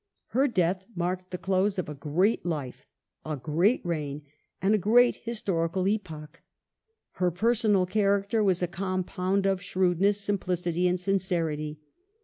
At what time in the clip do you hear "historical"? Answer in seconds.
5.17-5.87